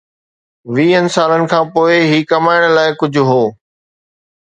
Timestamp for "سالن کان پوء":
1.15-1.93